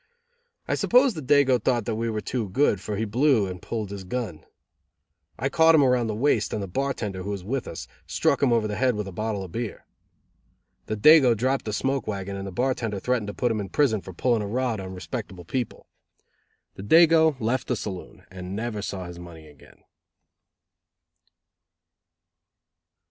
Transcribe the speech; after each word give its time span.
I 0.67 0.73
suppose 0.73 1.13
the 1.13 1.21
dago 1.21 1.63
thought 1.63 1.85
that 1.85 1.93
we 1.93 2.09
were 2.09 2.21
too 2.21 2.49
good, 2.49 2.81
for 2.81 2.95
he 2.95 3.05
blew 3.05 3.45
and 3.45 3.61
pulled 3.61 3.91
his 3.91 4.03
gun. 4.03 4.43
I 5.37 5.47
caught 5.47 5.75
him 5.75 5.83
around 5.83 6.07
the 6.07 6.15
waist, 6.15 6.53
and 6.53 6.63
the 6.63 6.67
bartender, 6.67 7.21
who 7.21 7.29
was 7.29 7.43
with 7.43 7.67
us, 7.67 7.87
struck 8.07 8.41
him 8.41 8.51
over 8.51 8.67
the 8.67 8.77
head 8.77 8.95
with 8.95 9.07
a 9.07 9.11
bottle 9.11 9.43
of 9.43 9.51
beer. 9.51 9.85
The 10.87 10.97
dago 10.97 11.37
dropped 11.37 11.65
the 11.65 11.71
smoke 11.71 12.07
wagon 12.07 12.35
and 12.35 12.47
the 12.47 12.51
bartender 12.51 12.99
threatened 12.99 13.27
to 13.27 13.33
put 13.35 13.51
him 13.51 13.59
in 13.59 13.69
prison 13.69 14.01
for 14.01 14.11
pulling 14.11 14.41
a 14.41 14.47
rod 14.47 14.79
on 14.79 14.95
respectable 14.95 15.45
people. 15.45 15.85
The 16.73 16.81
dago 16.81 17.39
left 17.39 17.67
the 17.67 17.75
saloon 17.75 18.25
and 18.31 18.55
never 18.55 18.81
saw 18.81 19.05
his 19.05 19.19
money 19.19 19.45
again. 19.45 19.83